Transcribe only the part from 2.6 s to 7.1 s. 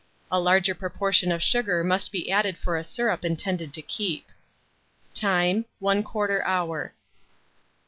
a syrup intended to keep. Time. 1/4 hour.